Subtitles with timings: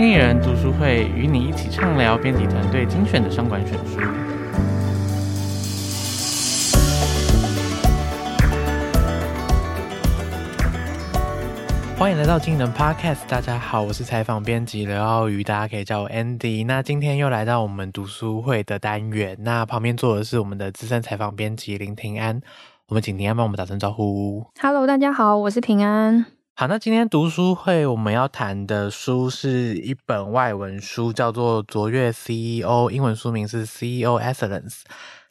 [0.00, 3.98] 经理人读书会与你一起畅聊编辑团队精选的商管选书。
[11.96, 16.64] 欢迎来到经理人 Podcast，大家好，我是采访编辑刘傲宇，大家可以叫我 Andy。
[16.64, 22.40] 那今天又来到我们读书会的单元，那旁边坐的是我们的资深采访编辑林平安，
[22.86, 24.46] 我们请平安帮我们打声招呼。
[24.60, 26.37] Hello，大家好，我是平安。
[26.58, 34.80] 好，那今天读书会我们要谈的书是一本外文书，叫做《卓越 CEO》，英文书名是《CEO Excellence》，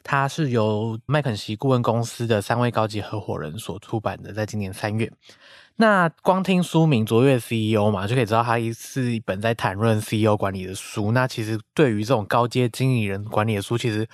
[0.02, 5.12] 它是由麦肯锡顾问公司的三位高级合伙人所出版的，在今年三月。
[5.76, 11.12] 那光听书名《卓越 CEO》嘛，就可以知道它是一本在谈论 CEO 管理的书。
[11.12, 14.08] 那其实对于这种高阶经理人管理的书，其实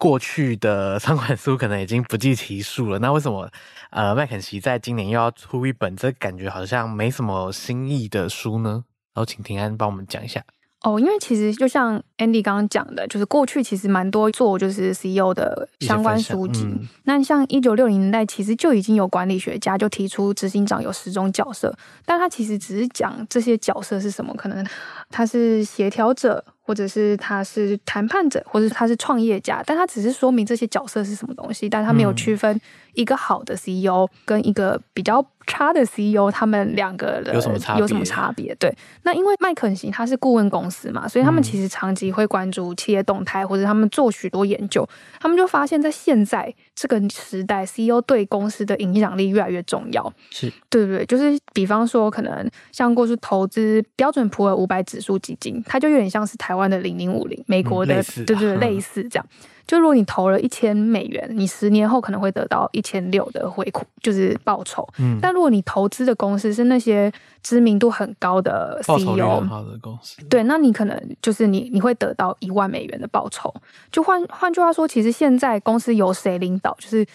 [0.00, 2.98] 过去的三款书可能已经不计其数了。
[3.00, 3.50] 那为什么
[3.90, 8.84] 呃麦肯锡在今年又要出一本这感觉好像没什么新意的书呢？
[9.12, 10.42] 然后请平安帮我们讲一下。
[10.82, 16.64] 哦，因为其实就像 Andy 刚刚讲的，就是过去其实蛮多做就是 CEO 的相关书籍。
[16.64, 24.66] 嗯、那像一九六零年代，其实就已经有管理学家就提出执行长有十种角色，但他其实只是讲这些角色是什么，可能
[25.10, 26.44] 他是协调者。
[26.62, 32.60] 或者是他是谈判者，或者他是创业家，但他只是说明这些角色是什么东西，但他没有区分
[32.92, 35.20] 一个好的 CEO 跟一个比较
[35.50, 37.80] 差的 CEO，他们两个人有什么差别？
[37.80, 38.54] 有什么差别？
[38.54, 50.10] 对，那因为麦肯锡他是顾问公司嘛，所以他们其实长期会关注企业动态，或者他们做许多研究，他们就发现，在现在这个时代，CEO 对公司的影响力越来越重要。
[50.30, 56.70] 是对不对，就是比方说，可能像过去投资标准普尔五百指数基金，它就有点像是台湾。
[56.70, 59.26] 的零零五零，美国的、嗯、对对对，类似这样。
[59.66, 64.88] 就如果你投了一千美元，你十年后可能会得到一千六的回馈，就是报酬。
[64.98, 73.52] 嗯，但如果你投资的公司是那些知名度很高的 CEO，好的公司，对，那你可能就是你你会得到一万美元的报酬。
[73.92, 77.06] 就换换句话说，其实现在公司由谁领导，就是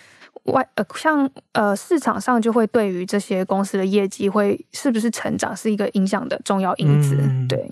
[0.43, 7.69] 外呃，像呃市场上就会对于这些公司的业绩会是不是成长是一个影响的重要因子，嗯、对。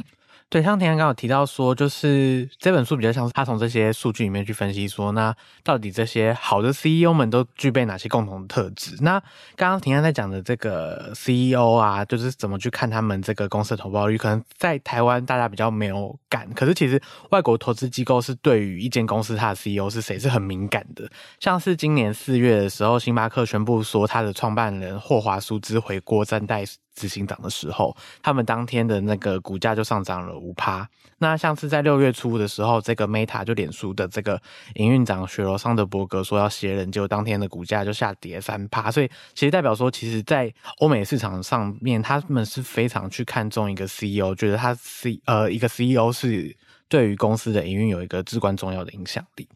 [0.49, 8.95] 对，像田刚刚有提到说，就是这本书比较像是他从这些数据里面去分析说，那到底这些好的 CEO 们都具备哪些共同的特质？
[9.01, 9.19] 那
[9.55, 21.09] 刚刚田安在讲的这个 CEO 啊，就是怎么去看他们这个公司的投报率，可能在台湾大家比较没有感，可是其实外国投资机构是对于一间公司它的 CEO 是谁是很敏感的。
[21.39, 30.87] 像是今年四月的时候，星巴克宣布说他的创办人霍华苏兹回国暂代执行长的时候，他们当天的那个股价就上涨了五趴。
[31.19, 34.41] 那像是在六月初的时候，这个 Meta 就脸书的这个
[34.75, 38.91] 营运长雪罗桑德伯格说要卸任，结果当天的股价就下跌三趴。
[38.91, 46.55] 所以其实代表说，其实，在欧美市场上面，他们是非常去看重一个 CEO，觉得他 C 呃一个 CEO 是
[46.89, 49.47] 对于公司的营运有一个至关重要的影响力。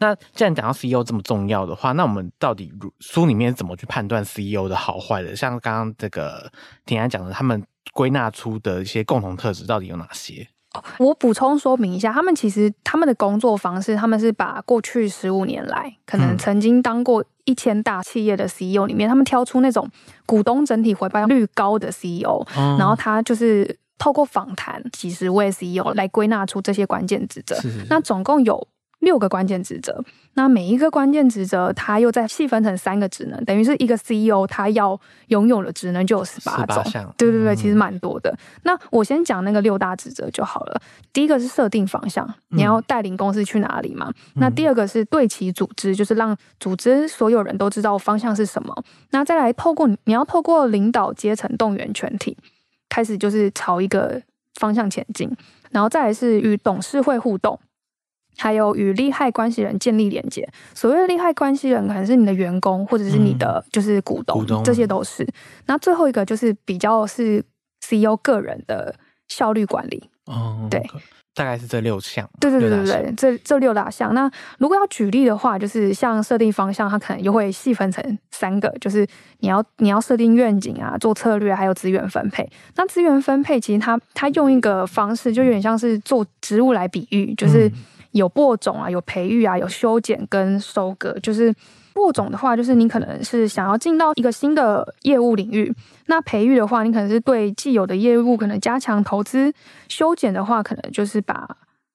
[0.00, 5.34] 那既然讲到 CEO 这么重要的话，那我们到底书里面怎么去判断 CEO 的好坏的？
[5.34, 6.50] 像刚刚这个
[6.86, 10.46] 婷安讲的，他们归纳出的一些共同特质到底有哪些？
[10.98, 19.90] 我补充说明一下，他们其实他们的工作方式，他们是把过去十五年来可能曾经当过一千大企业的 CEO 里面，嗯、他们挑出那种
[20.26, 27.56] 股东整体回报率高的 CEO，、嗯、然后他就是透过访谈几十位 CEO 来归纳出这些关键职责。
[27.56, 28.68] 是是是，那总共有。
[29.00, 30.04] 六个关键职责，
[30.34, 36.82] 那每一个关键职责，它又再细分成三个职能，等于是一个 CEO 他要拥有的职能就有十八种。
[37.16, 38.30] 对对对，其实蛮多的。
[38.30, 40.80] 嗯、那我先讲那个六大职责就好了。
[41.12, 44.12] 第一个是设定方向，你要带领公司去哪里嘛？
[44.34, 48.74] 嗯、那第二个是对齐组织，就是让组织所有人都知道方向是什么。
[49.10, 52.36] 那再来透过你要透过领导阶层动员全体，
[52.88, 54.20] 开始就是朝一个
[54.54, 55.30] 方向前进。
[55.70, 57.58] 然后再来是与董事会互动。
[58.38, 60.48] 还有与利害关系人建立连接。
[60.72, 65.26] 所谓的利害关系人，可能是你的员工，或者是你的就是股东，嗯、股东这些都是。
[65.66, 67.44] 那最后一个就是比较是
[67.82, 68.94] CEO 个人的
[69.26, 70.08] 效率管理。
[70.26, 70.80] 哦，对，
[71.34, 72.28] 大概是这六项。
[72.38, 74.14] 对对对对对，这这六大项。
[74.14, 79.06] 那如果要举例的话，就是像设定方向，它可能又会细分成三个，就是
[79.40, 82.48] 你要你要设定愿景啊，做策略，还有资源分配。
[82.76, 87.66] 那资源分配其实它它用一个方式，就有点像是做植物来比喻，就是。
[87.66, 87.72] 嗯
[88.12, 91.16] 有播种啊，有培育啊，有修剪跟收割。
[91.22, 91.54] 就是
[91.92, 95.72] 播种的话，就是你可能是想要进到一个新的业务领域；
[96.06, 99.50] 那培育的话，你可能是对既有的业务可能加强投资；
[99.88, 101.48] 修剪的话，可能就是把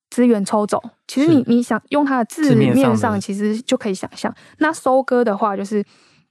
[0.10, 0.81] 资源抽走。
[1.07, 4.33] 其实你你想用它的字面上，其实就可以想象。
[4.57, 5.83] 那收割的话，就是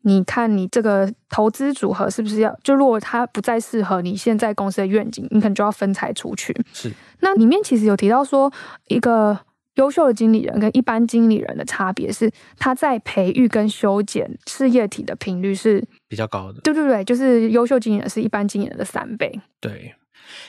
[0.03, 2.55] 你看你这个投资组合是不是要？
[2.63, 6.55] 就如果它不再适合你现在公司的愿景，你可能就要分拆出去。
[6.73, 6.93] 是。
[7.21, 8.53] 那里面其实有提到说，
[8.89, 9.39] 一个
[9.77, 16.61] 优秀的经理人跟一般经理人的差别是，他在培育跟修剪事业体的频率是比较高的。
[16.63, 19.41] 对对对，就是优秀经理人是一般经理人的三倍。
[19.61, 19.95] 对。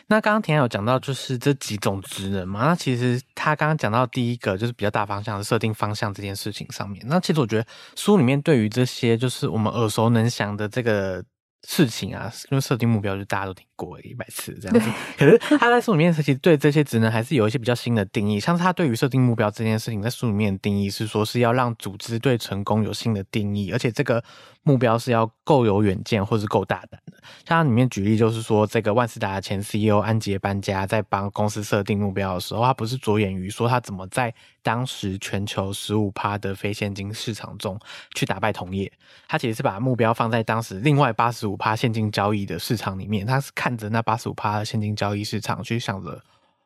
[0.08, 2.66] 那刚刚田有讲到，就是这几种职能嘛。
[2.66, 7.04] 那其实他刚刚讲到第一个，就是比较大方向的设定方向这件事情上面。
[7.08, 7.66] 那其实我觉得
[7.96, 11.22] 书里面对于这些，就是我们耳熟能详的这个
[11.68, 14.90] 事情啊，因为设定目标，就大家都听过一百次这样子。
[15.18, 18.40] 可是他在书里面其实对这些职能还是有一些比较新的定义。
[18.40, 24.24] 像是他对于设定目标这件事情，在书里面的定义是说，是要让组织对成功有新的定义，而且这个。
[24.66, 27.22] 目标是要够有远见，或是够大胆的。
[27.46, 37.78] 像他里面举例，就是说，这个万事达的前 CEO 安杰搬家在帮公司设定目标的时候，他不是着眼于说他怎么在当时全球十五趴的非现金市场中
[38.16, 38.90] 去打败同业，
[39.28, 46.22] 他其实是把目标放在当时另外八十五趴现金交易的市场里面，他是看着那八十五趴的现金交易市场去想着。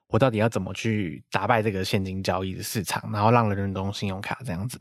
[0.10, 4.80] 我到底要怎么去打败这个现金交易的市场，然后让人人用信用卡这样子？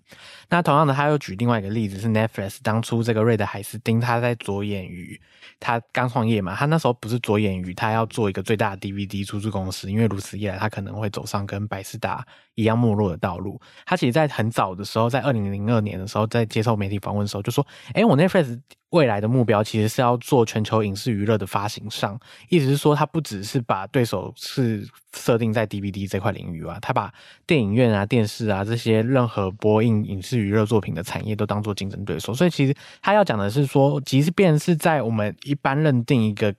[0.48, 5.20] 那同样的，他又举另外一个例子是 Netflix，当初这个瑞德海斯汀他在着眼于
[5.58, 12.24] 他刚创业嘛，他那时候不是着眼于他要做一个最大的 DVD 出租公司，因为如此一来他可能会走上跟百视达
[12.54, 13.60] 一样没落的道路。
[13.84, 18.60] 他其实在很早的时候，在二零零二年的时候，在接受媒体访问的时候就说：“哎，我 Netflix。”
[18.96, 27.12] 未来的目标其实是要做全球影视娱乐的发行商，意思是说，他不只是把对手是设定在 DVD 这块领域啊，他把
[27.46, 32.32] 电影院啊、电视啊这些任何播映影视娱乐作品的产业都当做竞争对手。
[32.32, 36.54] 所以，其实他要讲的是说，即便是在我们一般认定一个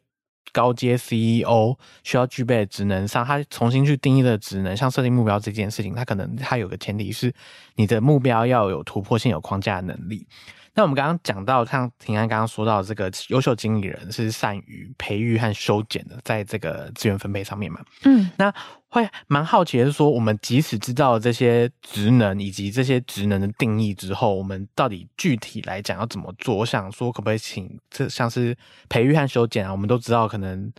[0.53, 7.33] 高阶 CEO 需要具备的职能上，他重新去定义的职能，像设定目标这件事情，他可能他有个前提是
[7.75, 10.27] 你的目标要有突破性、有框架的能力。
[10.77, 17.81] 那我们刚刚讲到，像平安刚刚说到，这个优秀经理人是善于培育和修剪的，在这个资源分配上面嘛。
[18.03, 18.53] 嗯，那
[18.87, 26.57] 会蛮好奇的是说，我们即使知道这些职能以及这些职能的定义之后，我们到底具体来讲要怎么做？
[26.57, 28.55] 我想说，可不可以请这像是
[28.87, 29.71] 培育和修剪啊？
[29.71, 30.71] 我们都知道，可能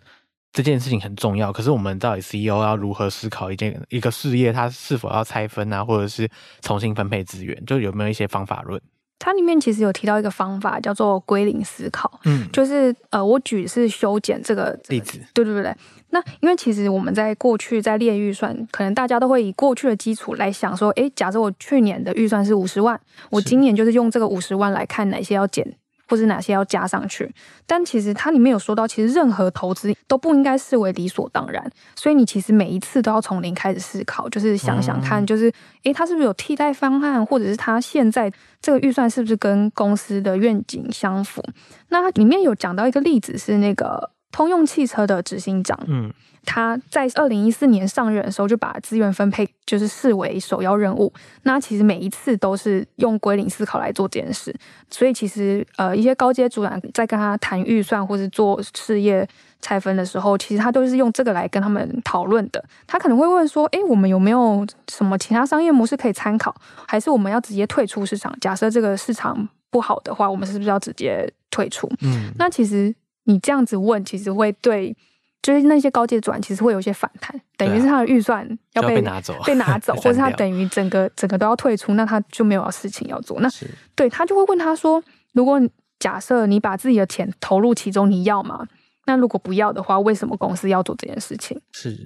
[0.52, 6.30] 这件事情很重要，可是我们到底 CEO 要如何思考一件一个事业，它是否要拆分啊，或者是
[6.60, 7.66] 重新分配资源？
[7.66, 8.80] 就有没有一些方法论？
[9.18, 12.20] 它里面其实有提到一个方法，叫做归零思考。
[12.24, 15.18] 嗯，就是呃，我举是修剪这个例子。
[15.34, 15.74] 对对对对。
[16.10, 22.98] 那因为其实我们在过去在列预算，可能大家都会以过去的基础来想说，诶，假设我去年的预算是五十万，
[23.30, 25.76] 我今年就是用这个五十万来看哪些要减。
[26.08, 27.32] 或是哪些要加上去，
[27.66, 35.52] 但其实它里面有说到，其实任何投资都不应该视为理所当然，所以你其实每一次都要从零开始思考，就是想想看，就是
[35.84, 41.42] 诶，它是不是有替代方案，或者是它现在这个预算是不是跟公司的愿景相符？
[41.90, 46.12] 那它里面有讲到一个例子是那个通用汽车的执行长，嗯。
[46.44, 51.12] 他在二零一四年上任的时候，就把资源分配就是视为首要任务。
[51.42, 54.54] 那其实每一次都是用归零思考来做这件事。
[54.88, 59.28] 所以其实呃，一些高阶主管在跟他谈预算或是做事业
[59.60, 62.64] 拆分的时候，其实他都是用这个来跟他们讨论的。
[62.86, 66.54] 他可能会问说：“诶，我们有没有什么其他商业模式可以参考？
[66.86, 68.34] 还是我们要直接退出市场？
[68.40, 72.94] 假设这个市场不好的话，我们是不是要直接退出？”嗯，那其实
[73.28, 74.96] 你这样子问，其实会对。
[75.40, 83.38] 就是那些高阶主管其实会有一些反弹，等于是他的预算要被，拿走，被拿走， 或者他等于整个整个都要退出，那他就没有事情要做。
[83.40, 83.48] 那
[83.94, 85.58] 对他就会问他说：“如果
[86.00, 88.66] 假设你把自己的钱投入其中，你要吗？
[89.06, 91.96] 那如果不要的话，为什么公司要做这件事情？”是。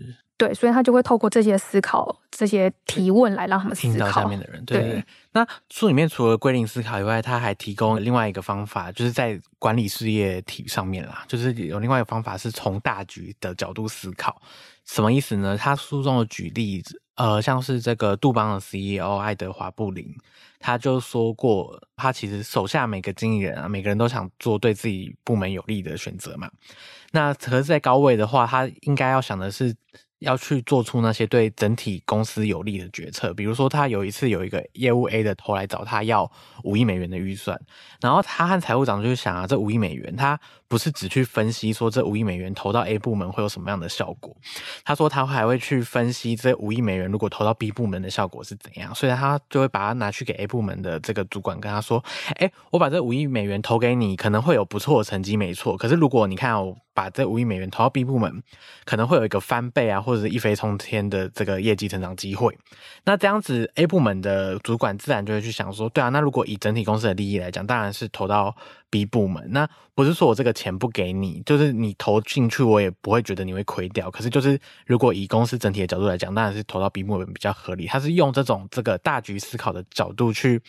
[0.42, 3.92] 对，所以他就会透过这些思考、这些提问来让他们思考。
[3.92, 5.04] 听到下面的人，对，对，对。
[5.30, 14.42] 那书里面除了归零思考以外，他还提供另外一个方法，就是在管理事业体上面啦，就是有另外一个方法是从大局的角度思考。
[14.84, 15.56] 什么意思呢？
[15.56, 20.12] 他书中的举例子，呃，像是这个杜邦的 CEO 爱德华布林，
[20.58, 26.50] 他就说过，他其实手下每个经理人啊，每个人都想做对自己部门有利的选择嘛。
[27.12, 29.72] 那可是，在高位的话，他应该要想的是。
[30.22, 36.30] 要去做出那些对整体公司有利的决策，比如说他有一次有一个业务 A 的头来找他要
[36.64, 37.60] 五亿美元的预算，
[38.00, 40.38] 然后他和财务长就想啊，这五亿美元他
[40.68, 44.36] 不是只去分析说这五亿美元投到 A 部门会有什么样的效果，
[44.84, 52.02] 他说他还会去分析这五亿美元如果投到 B 部门的效果是怎样，所以他就会把它拿去给 A 部门的这个主管跟他说，
[52.36, 56.76] 诶，我把这五亿美元投给你，可能会有不错的成绩，没错，可是如果你看哦。
[56.94, 58.42] 把这五亿美元投到 B 部门，
[58.84, 62.56] 可能会有一个翻倍啊，或者是一飞冲天的这个业绩成长机会。
[63.04, 68.54] 那这样子 A 部门的主管自然就会去想说，对啊，那如果以整体公司的利益来讲，当然是投到
[68.90, 69.44] B 部门。
[69.50, 74.10] 那不是说我这个钱不给你，就是你投进去，我也不会觉得你会亏掉。
[74.10, 77.86] 可是就是如果以公司整体的角度来讲，当然是投到 B 部门比较合理。
[77.86, 80.60] 他是用这种这个大局思考的角度去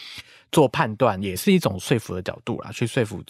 [0.52, 3.24] 做判断，也是一种说服的角度啦，去说服。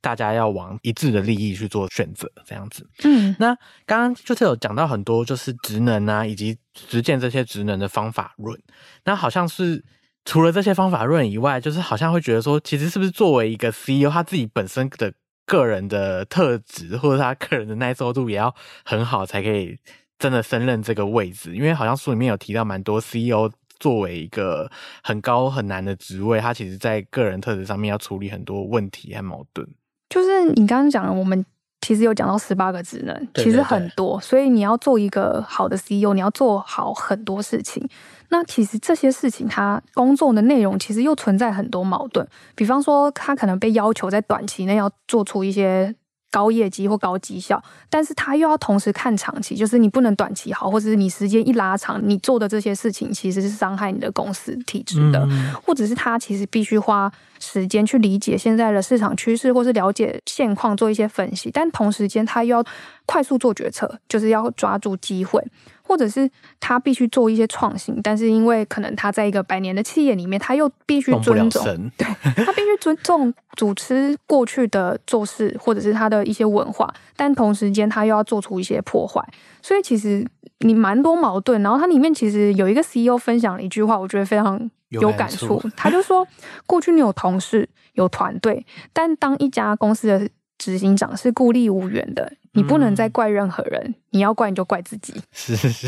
[0.00, 2.88] 大家要往一致的利益去做选择，这样子。
[3.04, 3.54] 嗯，那
[3.86, 8.58] 刚刚就是有讲到很多，就是职能啊，以及实践这些职能的方法论。
[9.04, 9.84] 那好像是
[10.24, 15.12] 除了这些方法论以外，就是好像会觉得说，其实是不是作为一个 CEO，他自己本身的
[15.46, 18.54] 个人的特质，或者他个人的耐受度也要
[18.84, 19.78] 很好，才可以
[20.18, 21.54] 真的升任这个位置。
[21.54, 24.70] 因为好像书里面有提到蛮多 CEO 作为一个
[25.02, 29.66] 很高很难的职位，他其实在个人特质上面要处理很多问题和矛盾。
[30.10, 31.42] 就是你刚刚讲的，我们
[31.80, 37.88] 其实有讲到十八个职能，对对对，其实很多，所以你要做一个好的 CEO，你要做好很多事情。
[38.28, 42.28] 那其实这些事情，他工作的内容其实又存在很多矛盾。
[42.54, 45.94] 比方说，他可能被要求在短期内要做出一些。
[46.30, 57.10] 高业绩或高绩效，但是他又要同时看长期，就是你不能短期好，或者是你时间一拉长，你做的这些事情其实是伤害你的公司体制的，嗯、或者是他其实必须花
[57.40, 62.64] 时间去理解现在的市场趋势，或是了解现况，做一些分析，但同时间他又要
[63.06, 65.44] 快速做决策，就是要抓住机会。
[65.90, 66.30] 或者是
[66.60, 71.64] 他必须做一些创新，但是因为可能他在一个百年的企业里面，他又必须尊重，
[71.98, 72.06] 对，
[72.44, 79.20] 他必须尊重主持过去的做事，或者是他的一些文化，但同时间他又要做出一些破坏，
[79.60, 80.24] 所以其实
[80.60, 81.60] 你蛮多矛盾。
[81.60, 86.24] 然后它里面其实有一个 CEO 分享了一句话，我觉得非常有感触，他就说：
[86.66, 92.32] 过去你有同事有团队，但当一家公司的执行长是孤立无援的。
[92.52, 95.14] 你不能再怪任何人，嗯、你要怪你就怪自己。
[95.32, 95.86] 是 是是，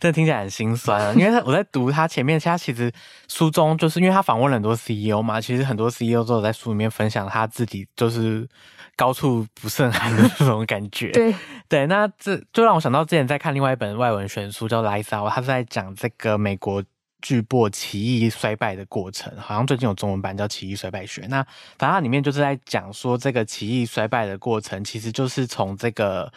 [0.00, 1.12] 这听起来很心酸啊。
[1.14, 2.90] 因为他我在读他前面，他其实
[3.28, 8.48] 书中就是因为他访问了很多 CEO 嘛，其实很多 CEO 都有在书里面分享他自己就是
[8.96, 11.12] 高处不胜寒的那种感觉。
[11.12, 11.34] 对
[11.68, 16.82] 对，那这就让我想到之前在看另外一本外文选书叫《Out》，他是在讲这个美国。
[17.20, 21.22] 巨擘奇异衰败的过程，好像最近有中文版叫《奇异衰败学》。
[21.28, 21.42] 那
[21.78, 26.32] 反正它里面就是在讲说，这个奇异衰败的过程，其实就是从这个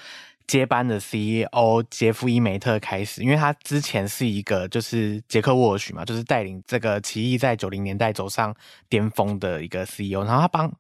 [0.45, 8.53] 接班的 CEO 杰夫伊梅特开始，因为他之前是一个就是杰克沃尔许嘛，就是带领这个奇异在九零年代走上
[8.89, 10.23] 巅峰的一个 CEO。
[10.25, 10.71] 然后他帮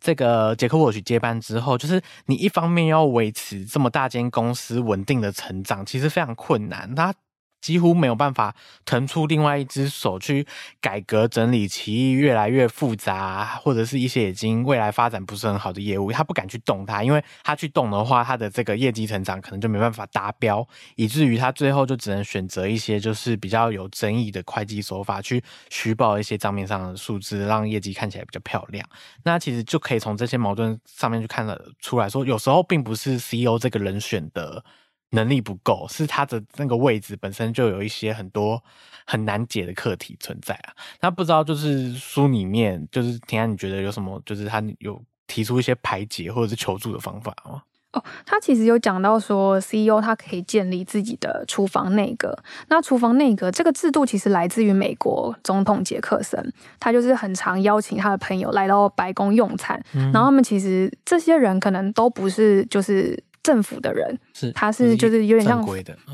[0.00, 6.92] 这个杰克沃尔许接班之后，就是你一方面要维持这么大间公司稳定的成长，其实非常困难。
[6.92, 7.14] 他
[7.62, 8.54] 几乎没有办法
[8.84, 10.46] 腾出另外一只手去
[10.80, 20.66] 改革整理奇异越来越复杂，或者是一些已经未来发展不是很好的业务，他不敢去动它，因为他去动的话，他的这个业绩成长可能就没办法达标，
[20.96, 28.84] 以至于他最后就只能选择一些就是比较有争议的会计手法去虚报一些账面上的数字，让业绩看起来比较漂亮。
[29.22, 34.64] 那其实就可以从这些矛盾上面去看得出来说，有时候并不是 CEO 这个人选的。
[35.12, 38.62] 能力不够，是他的那个位置本身就有一些很多
[39.06, 40.72] 很难解的课题存在啊。
[41.00, 44.20] 那不知道就是书里面，就是田安，你觉得有什么？
[44.24, 47.62] 就是他有提出一些排解或者是求助的方法吗？
[47.92, 52.34] 哦，他其实有讲到说，CEO 他可以建立自己的厨房内阁。
[52.68, 56.50] 那厨房内阁这个制度其实来自于美国总统杰克森，
[56.80, 63.22] 他就是很常邀请他的朋友来到白宫用餐，嗯、然后他们其实这些人可能都不是就是。
[63.42, 65.64] 政府的人是，他是就是有点像，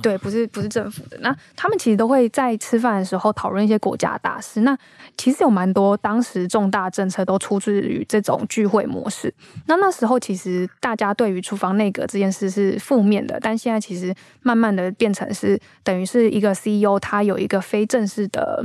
[0.03, 1.19] 对，不是不是政府的。
[1.19, 4.63] 那他们其实都会在吃饭的时候讨论一些国家大事。
[4.63, 4.77] 那
[5.17, 9.33] 其实有蛮多当时重大政策都出自于这种聚会模式。
[9.67, 18.65] 那那时候其实大家对于厨房内阁这件事是负面的，但现在其实慢慢的变成是等于是一个 CEO，他有一个非正式的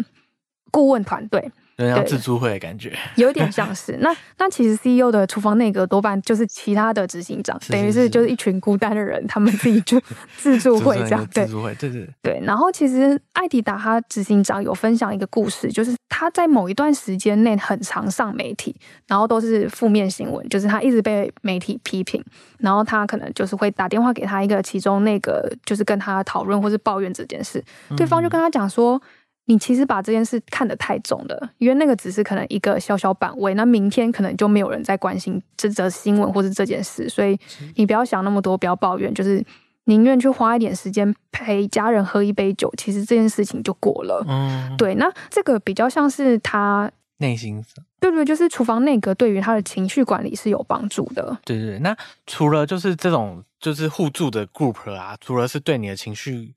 [0.71, 1.51] 顾问团队。
[1.77, 3.97] 有点像自助会的感觉， 有点像是。
[4.01, 9.99] 那那其实 CEO 的厨房内阁多半就是其他的执行长，是是是等于是就是一群孤单的人，他们自己就
[10.37, 11.27] 自助会这样。
[11.31, 12.13] 自助会，对对对。
[12.21, 18.75] 对，然后其实艾迪达他执行长有分享一个故事，就是他在某一段时间内很常上媒体，
[19.07, 22.23] 然后都是负面新闻，就是他一直被媒体批评，
[22.59, 27.63] 然后他可能就是会打电话给他一个其中那个，就是跟他讨论或是抱怨这件事，
[27.97, 29.01] 对方就跟他讲说。
[29.45, 37.37] 你其实把这件事看得太重了，因为那个只是可能一个小小版位，那明天可能就没有人在关心这则新闻或是这件事，所以
[37.75, 39.43] 你不要想那么多，不要抱怨，就是
[39.85, 44.23] 宁愿去花一点时间陪家人喝一杯酒，其实这件事情就过了。
[44.27, 46.91] 嗯，对，那这个比较像是他。
[47.17, 47.63] 内心。
[47.99, 51.37] 对对，就是厨房内阁对于他的情绪管理是有帮助的。
[51.45, 51.95] 对对对，那
[52.27, 56.53] 除了就是这种就是互助的 group 啊，除了是对你的情绪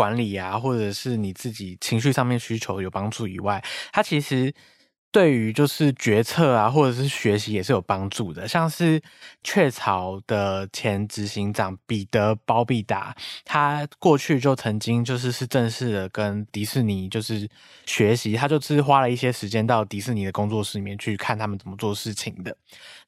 [0.00, 4.54] 管理啊，或者是你自己情绪上面需求有帮助以外，它其实。
[5.12, 8.46] 对于就是决策啊，或者是学习也是有帮助的。
[8.46, 9.02] 像是
[9.42, 13.14] 雀巢的前执行长彼得包必达，
[13.44, 17.48] 他过去就曾经就是是正式的跟迪士尼就是
[17.86, 22.56] 学习，他就是花了一些时间到迪士尼的工作室里面去看他们怎么做事情的。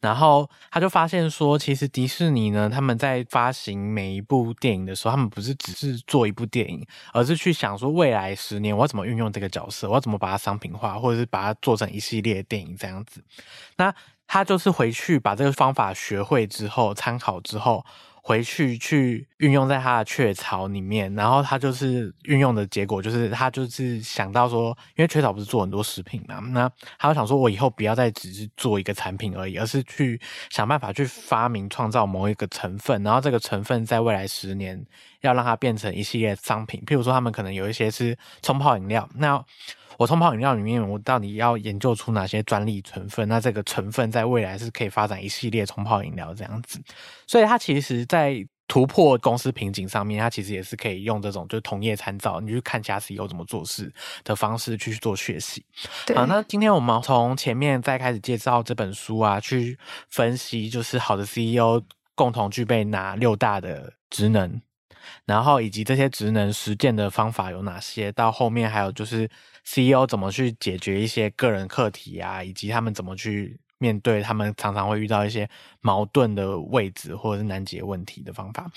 [0.01, 13.23] 然后他就发现说，其实迪士尼呢，他们在发行每一部电影的时候，他们不是只是做一部电影，而是去想说未来十年我要怎么运用这个角色，我要怎么把它商品化，或者是把它做成一系列电影这样子。
[13.77, 13.95] 那
[14.27, 17.85] 他就是回去把这个方法学会之后，参考之后。
[18.25, 26.71] 回去去运用在他的雀巢里面，然后他就是运用的结果就是他就是想到说，因为雀巢不是做很多食品嘛，那
[27.01, 30.21] 他就想说，我以后不要再只是做一个产品而已，而是去
[30.51, 34.81] 想办法去发明创造某一个成分，然后这个成分在未来十年
[35.23, 39.45] 要让它变成一系列商品，譬如说他们可能有一些是冲泡饮料，那。
[40.03, 43.29] 我冲泡饮料里面，我到底要研究出哪些专利成分？
[43.29, 46.83] 那这个成分在未来是可以发展一系列冲泡饮料这样子。
[47.25, 53.93] 所以它其实，在突破公司瓶颈上面，它其实也是可以用这种就是同业参照，你去看其他 CEO 怎么做事
[54.25, 55.65] 的方式去做学习。
[56.05, 56.17] 对。
[56.17, 59.79] 好，那今天我们从前面再开始介绍这本书啊，去
[60.09, 61.81] 分析就是好的 CEO
[62.17, 64.61] 共同具备哪六大的职能。
[65.25, 68.11] 然后以及这些职能实践的方法有哪些？
[68.13, 69.29] 到后面还有就是
[69.65, 75.49] CEO 怎么去解决一些个人课题啊，以及他们怎么去面对他们常常会遇到一些
[75.81, 78.71] 矛盾的位置或者是难解问题的方法。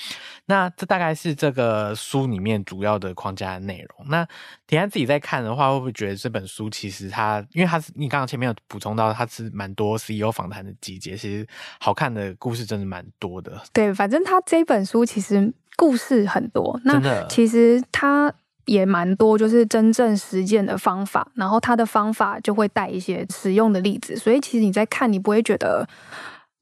[0.47, 4.09] 那这大概是这个书里面主要的框架的内容。
[4.09, 4.27] 那
[4.65, 11.47] 田安自己在看的话，会不会觉得这本书其实它，因为它是你刚刚前面有补充到，它是蛮多 CEO 访谈的集结，其实
[11.79, 13.61] 好看的故事真的蛮多的。
[13.71, 15.53] 对，反正他这本书其实。
[15.77, 18.33] 故事很多，那其实它
[18.65, 25.87] 也蛮多，就是真正实践的方法，然后他的方法就会带一些实用的例子，所以其实你在看，你不会觉得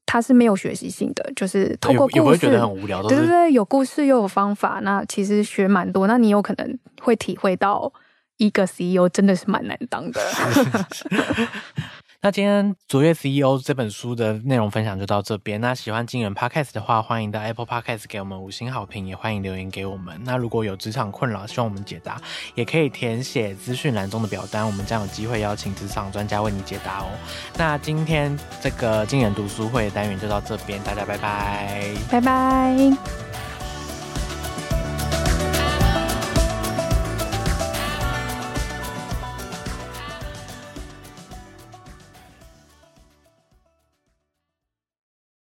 [0.06, 7.92] 他是没有学习性的，就是透过故事，不会觉得很无聊，对对对，有故事又有方法，那其实学蛮多，那你有可能会体会到
[8.36, 10.20] 一个 CEO 真的是蛮难当的。
[12.24, 15.60] 那今天卓越 CEO 这本书的内容分享就到这边。
[15.60, 20.18] 那喜欢金人 Podcast 的话，欢迎到 Apple Podcast 给我们五星好评，也欢迎留言给我们。
[20.24, 22.18] 那如果有职场困扰，希望我们解答，
[22.54, 27.10] 也可以填写资讯栏中的表单，我们将有机会邀请职场专家为你解答哦。
[27.58, 33.43] 那今天这个金人读书会单元就到这边，大家拜拜，拜拜。